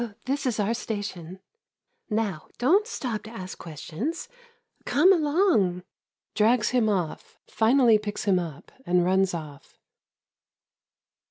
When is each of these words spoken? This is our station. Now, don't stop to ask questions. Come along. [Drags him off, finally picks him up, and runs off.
This 0.25 0.47
is 0.47 0.59
our 0.59 0.73
station. 0.73 1.37
Now, 2.09 2.47
don't 2.57 2.87
stop 2.87 3.21
to 3.21 3.29
ask 3.29 3.59
questions. 3.59 4.27
Come 4.83 5.13
along. 5.13 5.83
[Drags 6.33 6.69
him 6.69 6.89
off, 6.89 7.37
finally 7.45 7.99
picks 7.99 8.23
him 8.23 8.39
up, 8.39 8.71
and 8.83 9.05
runs 9.05 9.35
off. 9.35 9.77